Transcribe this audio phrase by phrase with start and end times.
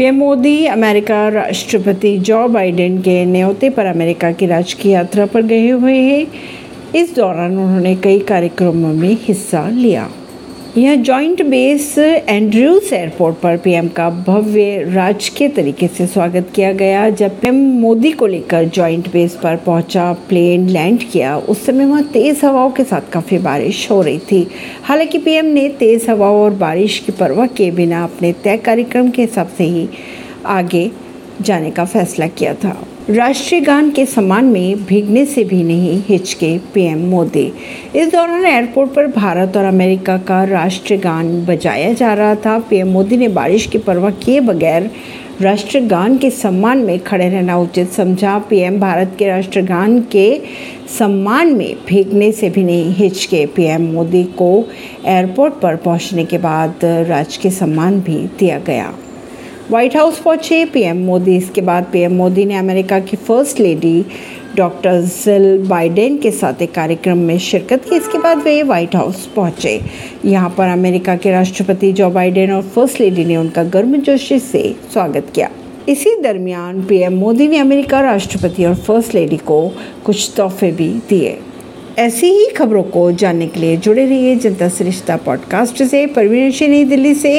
[0.00, 5.68] PM Modi, America राष्ट्रपति Joe Biden के न्योते पर अमेरिका की राजकीय यात्रा पर गए
[5.68, 6.26] हुए हैं।
[6.94, 10.10] इस दौरान उन्होंने कई कार्यक्रमों में हिस्सा लिया।
[10.76, 17.08] यह जॉइंट बेस एंड्रयूज एयरपोर्ट पर पीएम का भव्य राजकीय तरीके से स्वागत किया गया।
[17.10, 22.02] जब पीएम मोदी को लेकर जॉइंट बेस पर पहुँचा प्लेन लैंड किया, उस समय वहाँ
[22.02, 24.46] तेज हवाओं के साथ काफ़ी बारिश हो रही थी।
[24.82, 29.22] हालाँकि पीएम ने तेज हवाओं और बारिश की परवाह किए बिना अपने तय कार्यक्रम के
[29.22, 29.88] हिसाब से ही
[30.46, 30.90] आगे
[31.40, 32.76] जाने का फैसला किया था।
[33.10, 37.52] राष्ट्रीय गान के सम्मान में भीगने से भी नहीं हिचके पीएम मोदी।
[37.96, 42.88] इस दौरान एयरपोर्ट पर भारत और अमेरिका का राष्ट्रीय गान बजाया जा रहा था। पीएम
[42.88, 44.90] मोदी ने बारिश की परवाह किए बगैर
[45.40, 50.40] राष्ट्रगान के सम्मान में खड़े रहना उचित समझा। पीएम भारत के राष्ट्रगान के
[50.98, 54.66] सम्मान में भीगने से भी नहीं हिचके पीएम मोदी को
[55.06, 58.92] एयरपोर्ट पर पहुँचने के बाद राजकीय सम्मान भी दिया गया।
[59.70, 64.04] व्हाइट हाउस पहुँचे पीएम मोदी, इसके बाद पीएम मोदी ने अमेरिका की first lady
[64.56, 69.26] doctor Jill Biden के साथ एक कार्यक्रम में शिरकत की, इसके बाद वे व्हाइट हाउस
[69.26, 69.78] पहुँचे।
[70.24, 75.26] यहाँ पर अमेरिका के राष्ट्रपति जो बाइडेन और फ़र्स्ट लेडी ने उनका गर्मजोशी से स्वागत
[75.34, 75.50] किया।
[75.88, 79.60] इसी दरमियान पीएम मोदी ने अमेरिका राष्ट्रपति और फ़र्स्ट लेडी को
[80.04, 81.38] कुछ तोहफे भी दिए।
[81.98, 86.84] ऐसी ही खबरों को जानने के लिए जुड़े रहिए जनता सरिश्ता पॉडकास्ट से। परवीन नई
[86.84, 87.32] दिल्ली से।